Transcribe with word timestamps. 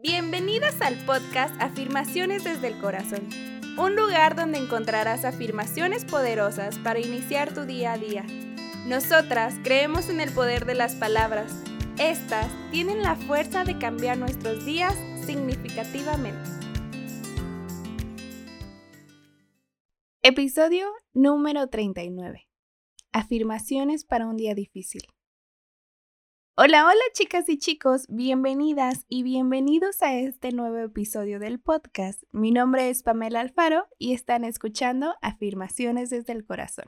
Bienvenidas 0.00 0.80
al 0.80 0.94
podcast 1.06 1.60
Afirmaciones 1.60 2.44
desde 2.44 2.68
el 2.68 2.78
Corazón, 2.78 3.28
un 3.76 3.96
lugar 3.96 4.36
donde 4.36 4.58
encontrarás 4.58 5.24
afirmaciones 5.24 6.04
poderosas 6.04 6.78
para 6.78 7.00
iniciar 7.00 7.52
tu 7.52 7.64
día 7.64 7.94
a 7.94 7.98
día. 7.98 8.24
Nosotras 8.86 9.56
creemos 9.64 10.08
en 10.08 10.20
el 10.20 10.30
poder 10.30 10.66
de 10.66 10.76
las 10.76 10.94
palabras. 10.94 11.52
Estas 11.98 12.46
tienen 12.70 13.02
la 13.02 13.16
fuerza 13.16 13.64
de 13.64 13.76
cambiar 13.78 14.18
nuestros 14.18 14.64
días 14.64 14.94
significativamente. 15.26 16.48
Episodio 20.22 20.86
número 21.12 21.66
39. 21.66 22.48
Afirmaciones 23.10 24.04
para 24.04 24.28
un 24.28 24.36
día 24.36 24.54
difícil. 24.54 25.02
Hola, 26.60 26.86
hola 26.86 27.04
chicas 27.12 27.48
y 27.48 27.56
chicos, 27.56 28.06
bienvenidas 28.08 29.06
y 29.08 29.22
bienvenidos 29.22 30.02
a 30.02 30.18
este 30.18 30.50
nuevo 30.50 30.78
episodio 30.78 31.38
del 31.38 31.60
podcast. 31.60 32.24
Mi 32.32 32.50
nombre 32.50 32.90
es 32.90 33.04
Pamela 33.04 33.38
Alfaro 33.38 33.86
y 33.96 34.12
están 34.12 34.42
escuchando 34.42 35.14
Afirmaciones 35.22 36.10
desde 36.10 36.32
el 36.32 36.44
Corazón. 36.44 36.86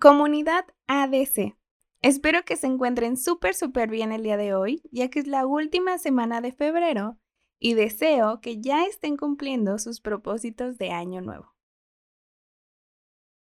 Comunidad 0.00 0.64
ADC. 0.88 1.56
Espero 2.02 2.44
que 2.44 2.56
se 2.56 2.66
encuentren 2.66 3.16
súper, 3.16 3.54
súper 3.54 3.88
bien 3.88 4.10
el 4.10 4.24
día 4.24 4.36
de 4.36 4.52
hoy, 4.52 4.82
ya 4.90 5.10
que 5.10 5.20
es 5.20 5.28
la 5.28 5.46
última 5.46 5.98
semana 5.98 6.40
de 6.40 6.50
febrero 6.50 7.16
y 7.60 7.74
deseo 7.74 8.40
que 8.40 8.60
ya 8.60 8.84
estén 8.84 9.16
cumpliendo 9.16 9.78
sus 9.78 10.00
propósitos 10.00 10.76
de 10.76 10.90
año 10.90 11.20
nuevo. 11.20 11.54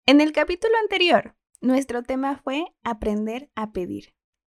En 0.06 0.22
el 0.22 0.33
capítulo 0.33 0.72
anterior, 0.80 1.36
nuestro 1.60 2.02
tema 2.02 2.38
fue 2.38 2.64
aprender 2.83 3.50
a 3.55 3.72
pedir 3.72 4.14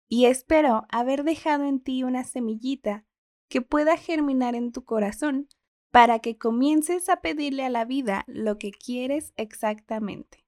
y 0.08 0.26
espero 0.26 0.86
haber 0.90 1.24
dejado 1.24 1.64
en 1.64 1.80
ti 1.80 2.02
una 2.02 2.24
semillita 2.24 3.04
que 3.48 3.62
pueda 3.62 3.96
germinar 3.96 4.54
en 4.54 4.72
tu 4.72 4.84
corazón 4.84 5.48
para 5.90 6.18
que 6.18 6.38
comiences 6.38 7.08
a 7.08 7.20
pedirle 7.20 7.64
a 7.64 7.70
la 7.70 7.84
vida 7.84 8.24
lo 8.26 8.58
que 8.58 8.72
quieres 8.72 9.32
exactamente. 9.36 10.44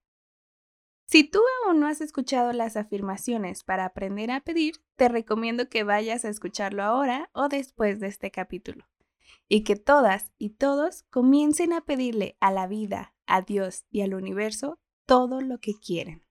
Si 1.05 1.23
tú 1.23 1.39
aún 1.65 1.79
no 1.79 1.87
has 1.87 2.01
escuchado 2.01 2.51
las 2.51 2.75
afirmaciones 2.75 3.63
para 3.63 3.85
aprender 3.85 4.29
a 4.29 4.41
pedir, 4.41 4.75
te 4.97 5.07
recomiendo 5.07 5.69
que 5.69 5.85
vayas 5.85 6.25
a 6.25 6.29
escucharlo 6.29 6.83
ahora 6.83 7.29
o 7.33 7.47
después 7.47 8.01
de 8.01 8.07
este 8.07 8.29
capítulo. 8.29 8.89
Y 9.47 9.63
que 9.63 9.77
todas 9.77 10.33
y 10.37 10.49
todos 10.49 11.03
comiencen 11.03 11.71
a 11.71 11.85
pedirle 11.85 12.35
a 12.41 12.51
la 12.51 12.67
vida, 12.67 13.15
a 13.25 13.41
Dios 13.41 13.85
y 13.89 14.01
al 14.01 14.15
universo 14.15 14.79
todo 15.05 15.39
lo 15.39 15.59
que 15.59 15.75
quieren. 15.79 16.26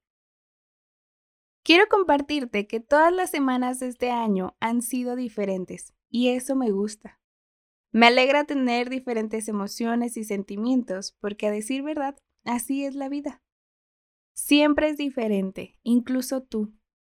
Quiero 1.67 1.89
compartirte 1.89 2.69
que 2.69 2.79
todas 2.79 3.13
las 3.13 3.29
semanas 3.29 3.81
de 3.81 3.89
este 3.89 4.13
año 4.13 4.57
han 4.61 4.83
sido 4.83 5.17
diferentes 5.17 5.95
y 6.09 6.29
eso 6.29 6.55
me 6.55 6.71
gusta. 6.71 7.21
Me 7.91 8.07
alegra 8.07 8.45
tener 8.45 8.89
diferentes 8.89 9.49
emociones 9.49 10.17
y 10.17 10.23
sentimientos 10.23 11.17
porque 11.19 11.49
a 11.49 11.51
decir 11.51 11.83
verdad, 11.83 12.17
así 12.45 12.85
es 12.85 12.95
la 12.95 13.09
vida. 13.09 13.43
Siempre 14.33 14.91
es 14.91 14.97
diferente, 14.97 15.77
incluso 15.83 16.41
tú. 16.41 16.73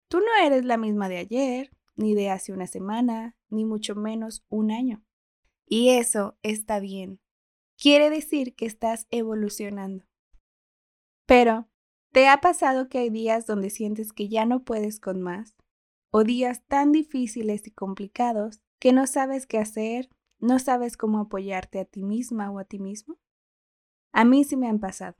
Tú 0.07 0.19
no 0.19 0.33
eres 0.41 0.63
la 0.63 0.77
misma 0.77 1.09
de 1.09 1.17
ayer, 1.17 1.71
ni 1.97 2.15
de 2.15 2.29
hace 2.29 2.53
una 2.53 2.67
semana, 2.67 3.35
ni 3.49 3.65
mucho 3.65 3.95
menos 3.95 4.45
un 4.47 4.71
año. 4.71 5.03
Y 5.65 5.89
eso 5.89 6.37
está 6.41 6.79
bien. 6.79 7.19
Quiere 7.75 8.09
decir 8.09 8.55
que 8.55 8.65
estás 8.65 9.07
evolucionando. 9.11 10.05
Pero 11.25 11.67
¿Te 12.11 12.27
ha 12.27 12.41
pasado 12.41 12.89
que 12.89 12.99
hay 12.99 13.09
días 13.09 13.45
donde 13.45 13.69
sientes 13.69 14.13
que 14.13 14.27
ya 14.29 14.45
no 14.45 14.63
puedes 14.63 14.99
con 14.99 15.21
más? 15.21 15.55
¿O 16.09 16.23
días 16.23 16.63
tan 16.65 16.91
difíciles 16.91 17.67
y 17.67 17.71
complicados 17.71 18.61
que 18.79 18.93
no 18.93 19.07
sabes 19.07 19.45
qué 19.45 19.57
hacer, 19.57 20.09
no 20.39 20.59
sabes 20.59 20.97
cómo 20.97 21.19
apoyarte 21.19 21.79
a 21.79 21.85
ti 21.85 22.03
misma 22.03 22.49
o 22.49 22.59
a 22.59 22.65
ti 22.65 22.79
mismo? 22.79 23.17
A 24.11 24.25
mí 24.25 24.43
sí 24.43 24.55
me 24.55 24.67
han 24.67 24.79
pasado. 24.79 25.15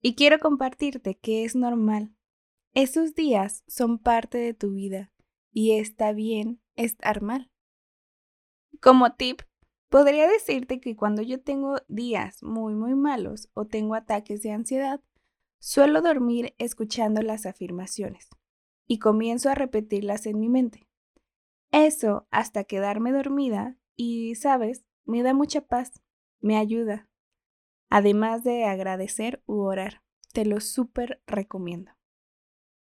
Y 0.00 0.14
quiero 0.14 0.38
compartirte 0.38 1.16
que 1.16 1.44
es 1.44 1.56
normal. 1.56 2.14
Esos 2.74 3.14
días 3.14 3.64
son 3.66 3.98
parte 3.98 4.38
de 4.38 4.54
tu 4.54 4.72
vida 4.72 5.12
y 5.52 5.72
está 5.72 6.12
bien 6.12 6.60
estar 6.74 7.22
mal. 7.22 7.50
Como 8.80 9.12
tip, 9.14 9.42
podría 9.88 10.28
decirte 10.28 10.80
que 10.80 10.96
cuando 10.96 11.22
yo 11.22 11.40
tengo 11.40 11.76
días 11.88 12.42
muy 12.42 12.74
muy 12.74 12.94
malos 12.94 13.48
o 13.54 13.66
tengo 13.66 13.94
ataques 13.94 14.42
de 14.42 14.52
ansiedad, 14.52 15.00
Suelo 15.64 16.02
dormir 16.02 16.56
escuchando 16.58 17.22
las 17.22 17.46
afirmaciones 17.46 18.28
y 18.88 18.98
comienzo 18.98 19.48
a 19.48 19.54
repetirlas 19.54 20.26
en 20.26 20.40
mi 20.40 20.48
mente. 20.48 20.88
Eso 21.70 22.26
hasta 22.32 22.64
quedarme 22.64 23.12
dormida 23.12 23.78
y, 23.94 24.34
sabes, 24.34 24.84
me 25.04 25.22
da 25.22 25.34
mucha 25.34 25.60
paz, 25.60 26.02
me 26.40 26.56
ayuda. 26.56 27.08
Además 27.90 28.42
de 28.42 28.64
agradecer 28.64 29.40
u 29.46 29.60
orar, 29.60 30.02
te 30.32 30.44
lo 30.44 30.58
súper 30.58 31.22
recomiendo. 31.28 31.92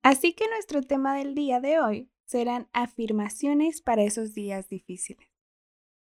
Así 0.04 0.32
que 0.32 0.46
nuestro 0.46 0.82
tema 0.82 1.16
del 1.16 1.34
día 1.34 1.58
de 1.58 1.80
hoy 1.80 2.12
serán 2.26 2.68
afirmaciones 2.72 3.82
para 3.82 4.04
esos 4.04 4.34
días 4.34 4.68
difíciles. 4.68 5.28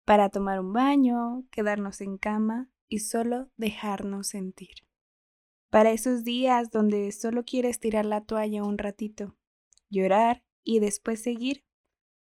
Para 0.03 0.29
tomar 0.29 0.59
un 0.61 0.73
baño, 0.73 1.45
quedarnos 1.51 2.01
en 2.01 2.17
cama 2.17 2.71
y 2.87 3.01
solo 3.01 3.51
dejarnos 3.55 4.29
sentir 4.29 4.88
para 5.69 5.91
esos 5.91 6.23
días 6.23 6.71
donde 6.71 7.11
solo 7.11 7.43
quieres 7.43 7.79
tirar 7.79 8.05
la 8.05 8.21
toalla 8.21 8.63
un 8.63 8.77
ratito, 8.77 9.37
llorar 9.89 10.43
y 10.63 10.79
después 10.79 11.21
seguir, 11.21 11.63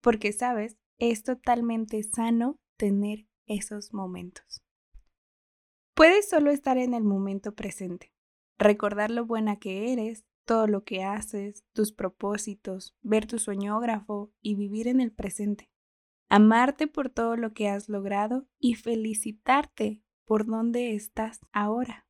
porque 0.01 0.31
sabes, 0.31 0.77
es 0.97 1.23
totalmente 1.23 2.01
sano 2.03 2.59
tener 2.77 3.27
esos 3.45 3.93
momentos. 3.93 4.63
Puedes 5.93 6.29
solo 6.29 6.51
estar 6.51 6.77
en 6.77 6.93
el 6.93 7.03
momento 7.03 7.53
presente, 7.53 8.13
recordar 8.57 9.11
lo 9.11 9.25
buena 9.25 9.57
que 9.57 9.93
eres, 9.93 10.25
todo 10.45 10.67
lo 10.67 10.83
que 10.83 11.03
haces, 11.03 11.63
tus 11.73 11.91
propósitos, 11.91 12.95
ver 13.01 13.27
tu 13.27 13.39
soñógrafo 13.39 14.33
y 14.41 14.55
vivir 14.55 14.87
en 14.87 15.01
el 15.01 15.11
presente. 15.11 15.69
Amarte 16.29 16.87
por 16.87 17.09
todo 17.09 17.37
lo 17.37 17.53
que 17.53 17.69
has 17.69 17.89
logrado 17.89 18.47
y 18.59 18.75
felicitarte 18.75 20.03
por 20.25 20.45
donde 20.45 20.95
estás 20.95 21.41
ahora. 21.51 22.07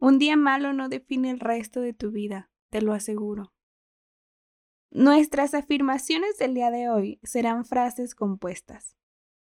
Un 0.00 0.18
día 0.18 0.36
malo 0.36 0.72
no 0.72 0.88
define 0.88 1.30
el 1.30 1.40
resto 1.40 1.80
de 1.80 1.92
tu 1.92 2.12
vida, 2.12 2.50
te 2.70 2.80
lo 2.80 2.92
aseguro. 2.92 3.52
Nuestras 4.90 5.54
afirmaciones 5.54 6.38
del 6.38 6.54
día 6.54 6.70
de 6.70 6.88
hoy 6.88 7.20
serán 7.24 7.64
frases 7.64 8.14
compuestas, 8.14 8.96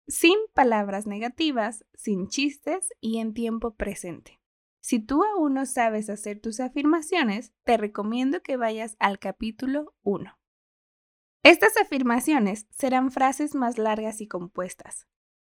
sin 0.08 0.36
palabras 0.52 1.06
negativas, 1.06 1.84
sin 1.94 2.28
chistes 2.28 2.92
y 3.00 3.18
en 3.18 3.32
tiempo 3.32 3.76
presente. 3.76 4.40
Si 4.80 4.98
tú 4.98 5.22
aún 5.24 5.54
no 5.54 5.66
sabes 5.66 6.10
hacer 6.10 6.40
tus 6.40 6.58
afirmaciones, 6.58 7.52
te 7.64 7.76
recomiendo 7.76 8.42
que 8.42 8.56
vayas 8.56 8.96
al 8.98 9.18
capítulo 9.18 9.94
1. 10.02 10.36
Estas 11.44 11.76
afirmaciones 11.76 12.66
serán 12.70 13.12
frases 13.12 13.54
más 13.54 13.78
largas 13.78 14.20
y 14.20 14.26
compuestas, 14.26 15.06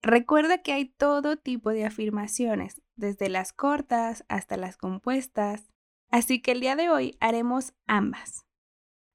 Recuerda 0.07 0.59
que 0.59 0.73
hay 0.73 0.85
todo 0.85 1.37
tipo 1.37 1.71
de 1.71 1.85
afirmaciones, 1.85 2.81
desde 2.97 3.29
las 3.29 3.53
cortas 3.53 4.25
hasta 4.29 4.57
las 4.57 4.77
compuestas, 4.77 5.71
así 6.11 6.41
que 6.41 6.53
el 6.53 6.61
día 6.61 6.77
de 6.77 6.91
hoy 6.91 7.17
haremos 7.21 7.75
ambas. 7.87 8.47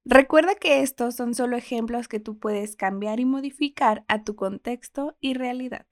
Recuerda 0.04 0.54
que 0.54 0.82
estos 0.82 1.14
son 1.14 1.34
solo 1.34 1.56
ejemplos 1.56 2.08
que 2.08 2.18
tú 2.18 2.38
puedes 2.38 2.74
cambiar 2.74 3.20
y 3.20 3.24
modificar 3.24 4.04
a 4.08 4.24
tu 4.24 4.34
contexto 4.34 5.16
y 5.20 5.34
realidad. 5.34 5.86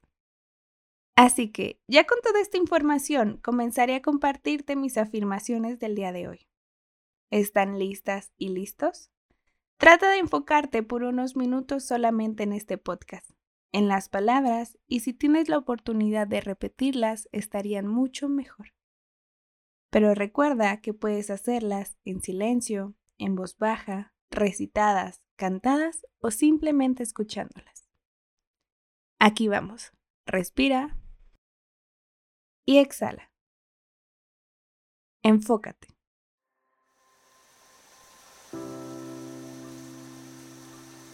Así 1.14 1.50
que, 1.50 1.78
ya 1.86 2.04
con 2.04 2.18
toda 2.22 2.40
esta 2.40 2.56
información, 2.56 3.38
comenzaré 3.42 3.94
a 3.94 4.02
compartirte 4.02 4.74
mis 4.74 4.96
afirmaciones 4.96 5.78
del 5.78 5.94
día 5.94 6.12
de 6.12 6.28
hoy. 6.28 6.48
¿Están 7.30 7.78
listas 7.78 8.32
y 8.36 8.48
listos? 8.48 9.10
Trata 9.76 10.10
de 10.10 10.18
enfocarte 10.18 10.82
por 10.82 11.04
unos 11.04 11.36
minutos 11.36 11.84
solamente 11.84 12.42
en 12.42 12.52
este 12.52 12.78
podcast 12.78 13.30
en 13.72 13.88
las 13.88 14.08
palabras 14.08 14.78
y 14.86 15.00
si 15.00 15.12
tienes 15.12 15.48
la 15.48 15.59
oportunidad 15.59 16.27
de 16.27 16.41
repetirlas 16.41 17.28
estarían 17.33 17.86
mucho 17.86 18.28
mejor. 18.28 18.74
Pero 19.91 20.15
recuerda 20.15 20.80
que 20.80 20.94
puedes 20.94 21.30
hacerlas 21.30 21.98
en 22.04 22.22
silencio, 22.22 22.94
en 23.18 23.34
voz 23.34 23.59
baja, 23.59 24.15
recitadas, 24.30 25.22
cantadas 25.36 26.06
o 26.21 26.30
simplemente 26.30 27.03
escuchándolas. 27.03 27.89
Aquí 29.18 29.48
vamos. 29.48 29.92
Respira 30.27 30.97
y 32.65 32.78
exhala. 32.78 33.33
Enfócate. 35.22 35.89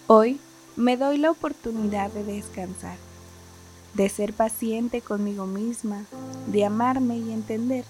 Hoy 0.06 0.40
me 0.76 0.98
doy 0.98 1.16
la 1.16 1.30
oportunidad 1.30 2.10
de 2.12 2.22
descansar, 2.22 2.98
de 3.94 4.08
ser 4.10 4.34
paciente 4.34 5.00
conmigo 5.00 5.46
misma, 5.46 6.04
de 6.48 6.66
amarme 6.66 7.16
y 7.16 7.32
entender 7.32 7.84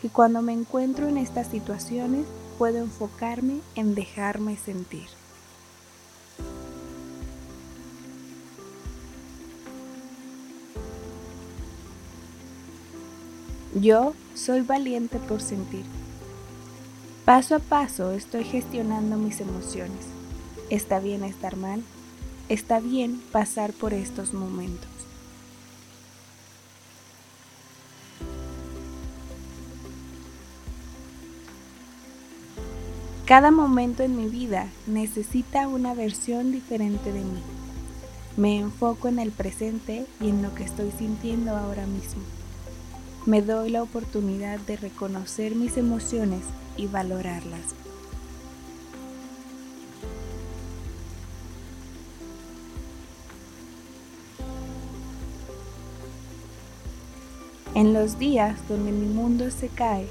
que 0.00 0.08
cuando 0.08 0.40
me 0.40 0.52
encuentro 0.52 1.08
en 1.08 1.16
estas 1.16 1.48
situaciones 1.48 2.24
puedo 2.56 2.78
enfocarme 2.78 3.60
en 3.74 3.96
dejarme 3.96 4.56
sentir. 4.56 5.08
Yo 13.74 14.14
soy 14.34 14.60
valiente 14.60 15.18
por 15.18 15.40
sentir. 15.40 15.84
Paso 17.24 17.56
a 17.56 17.58
paso 17.60 18.12
estoy 18.12 18.44
gestionando 18.44 19.16
mis 19.16 19.40
emociones. 19.40 20.06
Está 20.70 20.98
bien 20.98 21.24
estar 21.24 21.56
mal, 21.56 21.82
Está 22.50 22.80
bien 22.80 23.22
pasar 23.30 23.72
por 23.72 23.94
estos 23.94 24.34
momentos. 24.34 24.90
Cada 33.24 33.52
momento 33.52 34.02
en 34.02 34.16
mi 34.16 34.26
vida 34.26 34.66
necesita 34.88 35.68
una 35.68 35.94
versión 35.94 36.50
diferente 36.50 37.12
de 37.12 37.20
mí. 37.20 37.40
Me 38.36 38.58
enfoco 38.58 39.06
en 39.06 39.20
el 39.20 39.30
presente 39.30 40.04
y 40.20 40.30
en 40.30 40.42
lo 40.42 40.52
que 40.52 40.64
estoy 40.64 40.90
sintiendo 40.90 41.56
ahora 41.56 41.86
mismo. 41.86 42.22
Me 43.26 43.42
doy 43.42 43.70
la 43.70 43.84
oportunidad 43.84 44.58
de 44.58 44.76
reconocer 44.76 45.54
mis 45.54 45.76
emociones 45.76 46.42
y 46.76 46.88
valorarlas. 46.88 47.89
En 57.80 57.94
los 57.94 58.18
días 58.18 58.68
donde 58.68 58.92
mi 58.92 59.06
mundo 59.06 59.50
se 59.50 59.68
cae, 59.68 60.06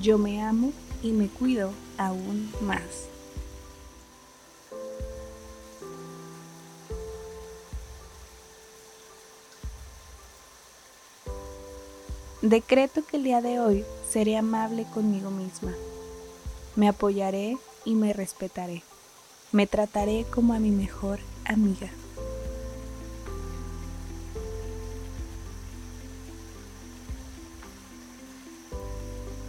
yo 0.00 0.18
me 0.18 0.42
amo 0.42 0.72
y 1.04 1.12
me 1.12 1.28
cuido 1.28 1.70
aún 1.96 2.50
más. 2.62 2.82
Decreto 12.40 13.06
que 13.06 13.18
el 13.18 13.22
día 13.22 13.40
de 13.40 13.60
hoy 13.60 13.84
seré 14.10 14.36
amable 14.36 14.84
conmigo 14.92 15.30
misma. 15.30 15.72
Me 16.74 16.88
apoyaré 16.88 17.56
y 17.84 17.94
me 17.94 18.12
respetaré. 18.12 18.82
Me 19.52 19.68
trataré 19.68 20.26
como 20.34 20.54
a 20.54 20.58
mi 20.58 20.72
mejor 20.72 21.20
amiga. 21.44 21.88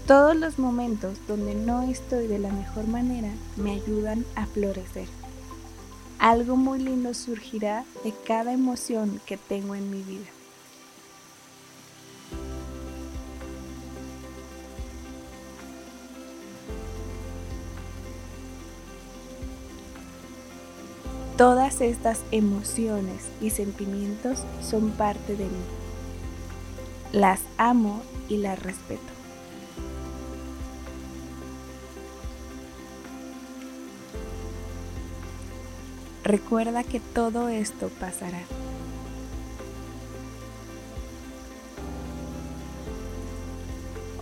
Todos 0.08 0.36
los 0.36 0.60
momentos 0.60 1.18
donde 1.30 1.56
no 1.56 1.82
estoy 1.84 2.28
de 2.28 2.38
la 2.38 2.52
mejor 2.52 2.88
manera 2.88 3.30
me 3.56 3.72
ayudan 3.72 4.26
a 4.36 4.46
florecer. 4.46 5.08
Algo 6.20 6.58
muy 6.58 6.80
lindo 6.80 7.14
surgirá 7.14 7.86
de 8.04 8.14
cada 8.28 8.52
emoción 8.52 9.22
que 9.26 9.38
tengo 9.38 9.76
en 9.76 9.90
mi 9.90 10.02
vida. 10.02 10.28
Todas 21.38 21.80
estas 21.80 22.20
emociones 22.32 23.24
y 23.42 23.52
sentimientos 23.52 24.40
son 24.62 24.92
parte 24.92 25.38
de 25.38 25.46
mí. 25.46 25.64
Las 27.14 27.40
amo 27.58 28.02
y 28.28 28.38
las 28.38 28.62
respeto. 28.62 29.13
Recuerda 36.24 36.86
que 36.86 37.02
todo 37.02 37.50
esto 37.50 37.90
pasará. 38.00 38.40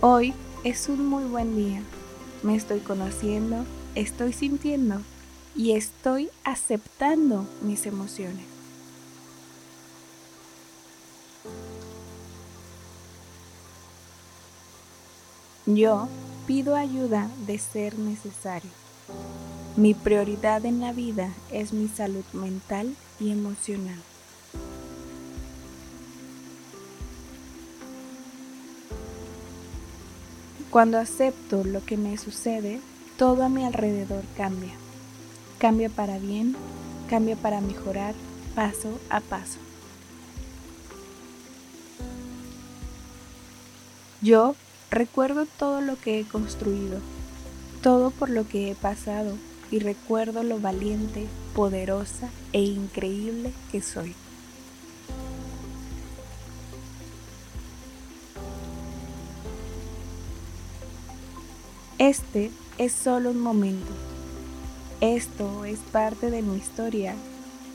Hoy 0.00 0.34
es 0.64 0.88
un 0.88 1.06
muy 1.06 1.22
buen 1.24 1.54
día. 1.54 1.80
Me 2.42 2.56
estoy 2.56 2.80
conociendo, 2.80 3.64
estoy 3.94 4.32
sintiendo 4.32 5.00
y 5.54 5.72
estoy 5.72 6.30
aceptando 6.42 7.46
mis 7.60 7.86
emociones. 7.86 8.46
Yo 15.66 16.08
pido 16.48 16.74
ayuda 16.74 17.30
de 17.46 17.60
ser 17.60 17.96
necesario. 17.96 18.70
Mi 19.74 19.94
prioridad 19.94 20.66
en 20.66 20.80
la 20.80 20.92
vida 20.92 21.30
es 21.50 21.72
mi 21.72 21.88
salud 21.88 22.24
mental 22.34 22.94
y 23.18 23.30
emocional. 23.30 23.98
Cuando 30.68 30.98
acepto 30.98 31.64
lo 31.64 31.82
que 31.86 31.96
me 31.96 32.18
sucede, 32.18 32.80
todo 33.16 33.44
a 33.44 33.48
mi 33.48 33.64
alrededor 33.64 34.24
cambia. 34.36 34.74
Cambia 35.58 35.88
para 35.88 36.18
bien, 36.18 36.54
cambia 37.08 37.36
para 37.36 37.62
mejorar 37.62 38.14
paso 38.54 39.00
a 39.08 39.20
paso. 39.20 39.58
Yo 44.20 44.54
recuerdo 44.90 45.46
todo 45.46 45.80
lo 45.80 45.98
que 45.98 46.20
he 46.20 46.24
construido, 46.24 46.98
todo 47.82 48.10
por 48.10 48.28
lo 48.28 48.46
que 48.46 48.70
he 48.70 48.74
pasado 48.74 49.34
y 49.72 49.78
recuerdo 49.78 50.42
lo 50.42 50.60
valiente, 50.60 51.26
poderosa 51.54 52.28
e 52.52 52.60
increíble 52.60 53.52
que 53.72 53.80
soy. 53.80 54.14
Este 61.98 62.50
es 62.76 62.92
solo 62.92 63.30
un 63.30 63.40
momento. 63.40 63.92
Esto 65.00 65.64
es 65.64 65.78
parte 65.78 66.30
de 66.30 66.42
mi 66.42 66.58
historia 66.58 67.14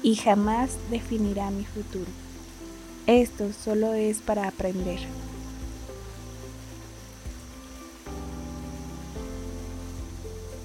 y 0.04 0.16
jamás 0.16 0.78
definirá 0.92 1.50
mi 1.50 1.66
futuro. 1.66 2.12
Esto 3.08 3.52
solo 3.54 3.96
es 3.96 4.20
para 4.20 4.48
aprender. 4.48 5.00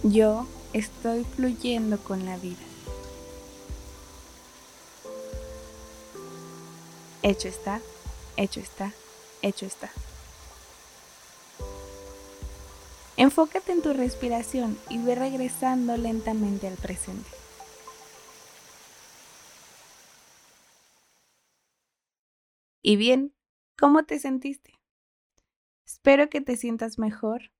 Yo 0.03 0.47
estoy 0.73 1.25
fluyendo 1.25 1.99
con 1.99 2.25
la 2.25 2.37
vida. 2.37 2.63
Hecho 7.23 7.49
está, 7.49 7.81
hecho 8.37 8.61
está, 8.61 8.93
hecho 9.43 9.67
está. 9.67 9.91
Enfócate 13.17 13.73
en 13.73 13.83
tu 13.83 13.93
respiración 13.93 14.77
y 14.89 14.99
ve 14.99 15.15
regresando 15.15 15.97
lentamente 15.97 16.67
al 16.67 16.77
presente. 16.77 17.31
Y 22.83 22.97
bien, 22.97 23.33
¿cómo 23.79 24.05
te 24.05 24.19
sentiste? 24.19 24.81
Espero 25.87 26.29
que 26.29 26.41
te 26.41 26.57
sientas 26.57 26.99
mejor, 26.99 27.53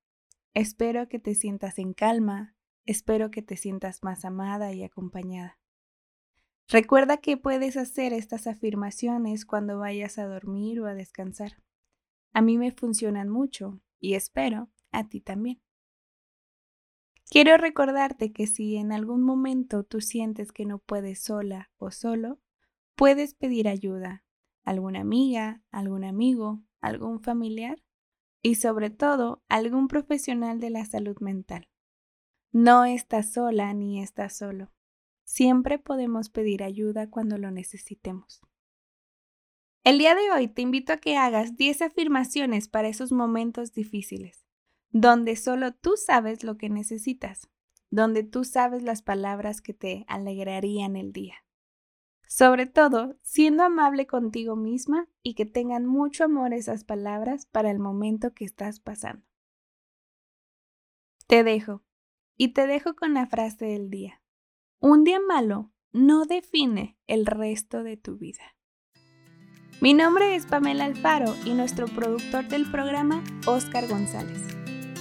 espero 0.53 1.07
que 1.07 1.19
te 1.19 1.33
sientas 1.33 1.79
en 1.79 1.93
calma, 1.93 2.52
Espero 2.85 3.31
que 3.31 3.41
te 3.41 3.55
sientas 3.55 4.03
más 4.03 4.25
amada 4.25 4.73
y 4.73 4.83
acompañada. 4.83 5.57
Recuerda 6.67 7.17
que 7.17 7.37
puedes 7.37 7.77
hacer 7.77 8.13
estas 8.13 8.47
afirmaciones 8.47 9.45
cuando 9.45 9.79
vayas 9.79 10.17
a 10.17 10.25
dormir 10.25 10.79
o 10.81 10.87
a 10.87 10.93
descansar. 10.93 11.61
A 12.33 12.41
mí 12.41 12.57
me 12.57 12.71
funcionan 12.71 13.29
mucho 13.29 13.79
y 13.99 14.15
espero 14.15 14.69
a 14.91 15.07
ti 15.07 15.21
también. 15.21 15.61
Quiero 17.29 17.57
recordarte 17.57 18.31
que 18.31 18.47
si 18.47 18.75
en 18.75 18.91
algún 18.91 19.23
momento 19.23 19.83
tú 19.83 20.01
sientes 20.01 20.51
que 20.51 20.65
no 20.65 20.79
puedes 20.79 21.23
sola 21.23 21.71
o 21.77 21.89
solo, 21.89 22.39
puedes 22.95 23.33
pedir 23.33 23.67
ayuda, 23.67 24.23
alguna 24.63 25.01
amiga, 25.01 25.63
algún 25.71 26.03
amigo, 26.03 26.61
algún 26.81 27.21
familiar 27.21 27.81
y 28.41 28.55
sobre 28.55 28.89
todo 28.89 29.41
algún 29.47 29.87
profesional 29.87 30.59
de 30.59 30.69
la 30.69 30.85
salud 30.85 31.17
mental. 31.19 31.69
No 32.53 32.85
estás 32.85 33.33
sola 33.33 33.73
ni 33.73 33.99
estás 33.99 34.37
solo. 34.37 34.71
Siempre 35.23 35.79
podemos 35.79 36.29
pedir 36.29 36.61
ayuda 36.61 37.09
cuando 37.09 37.39
lo 37.39 37.49
necesitemos. 37.49 38.41
El 39.83 39.97
día 39.97 40.13
de 40.13 40.31
hoy 40.31 40.47
te 40.47 40.61
invito 40.61 40.93
a 40.93 40.97
que 40.97 41.17
hagas 41.17 41.57
10 41.57 41.81
afirmaciones 41.81 42.67
para 42.67 42.89
esos 42.89 43.11
momentos 43.11 43.73
difíciles, 43.73 44.45
donde 44.91 45.35
solo 45.35 45.73
tú 45.73 45.97
sabes 45.97 46.43
lo 46.43 46.55
que 46.57 46.69
necesitas, 46.69 47.49
donde 47.89 48.21
tú 48.23 48.43
sabes 48.43 48.83
las 48.83 49.01
palabras 49.01 49.59
que 49.59 49.73
te 49.73 50.05
alegrarían 50.07 50.95
el 50.95 51.11
día. 51.11 51.37
Sobre 52.27 52.67
todo, 52.67 53.17
siendo 53.23 53.63
amable 53.63 54.05
contigo 54.05 54.55
misma 54.55 55.09
y 55.23 55.33
que 55.33 55.47
tengan 55.47 55.87
mucho 55.87 56.25
amor 56.25 56.53
esas 56.53 56.83
palabras 56.83 57.47
para 57.47 57.71
el 57.71 57.79
momento 57.79 58.35
que 58.35 58.45
estás 58.45 58.79
pasando. 58.79 59.25
Te 61.25 61.43
dejo. 61.43 61.81
Y 62.37 62.49
te 62.49 62.67
dejo 62.67 62.95
con 62.95 63.13
la 63.13 63.27
frase 63.27 63.65
del 63.65 63.89
día. 63.89 64.21
Un 64.79 65.03
día 65.03 65.19
malo 65.19 65.71
no 65.91 66.25
define 66.25 66.97
el 67.07 67.25
resto 67.25 67.83
de 67.83 67.97
tu 67.97 68.17
vida. 68.17 68.55
Mi 69.81 69.93
nombre 69.93 70.35
es 70.35 70.45
Pamela 70.45 70.85
Alfaro 70.85 71.35
y 71.45 71.53
nuestro 71.53 71.87
productor 71.87 72.47
del 72.47 72.69
programa, 72.71 73.21
Oscar 73.45 73.87
González. 73.87 74.41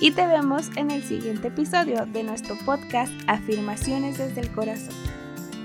Y 0.00 0.10
te 0.10 0.26
vemos 0.26 0.68
en 0.76 0.90
el 0.90 1.04
siguiente 1.04 1.48
episodio 1.48 2.06
de 2.06 2.24
nuestro 2.24 2.56
podcast 2.64 3.12
Afirmaciones 3.28 4.18
desde 4.18 4.40
el 4.40 4.52
Corazón. 4.52 4.94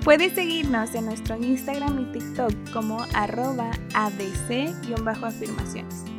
Puedes 0.03 0.33
seguirnos 0.33 0.93
en 0.95 1.05
nuestro 1.05 1.35
Instagram 1.35 1.99
y 1.99 2.05
TikTok 2.13 2.53
como 2.71 3.01
arroba 3.13 3.71
adc-afirmaciones. 3.93 6.16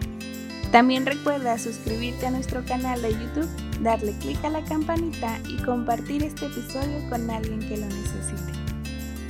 También 0.72 1.06
recuerda 1.06 1.58
suscribirte 1.58 2.26
a 2.26 2.30
nuestro 2.30 2.64
canal 2.64 3.00
de 3.00 3.12
YouTube, 3.12 3.48
darle 3.80 4.12
clic 4.18 4.44
a 4.44 4.50
la 4.50 4.62
campanita 4.64 5.38
y 5.48 5.56
compartir 5.62 6.22
este 6.22 6.46
episodio 6.46 7.08
con 7.08 7.30
alguien 7.30 7.60
que 7.60 7.78
lo 7.78 7.86
necesite. 7.86 8.52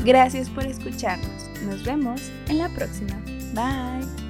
Gracias 0.04 0.49
por 0.49 0.66
escucharnos. 0.66 1.49
Nos 1.64 1.85
vemos 1.85 2.21
en 2.49 2.59
la 2.59 2.68
próxima. 2.71 3.21
Bye. 3.54 4.27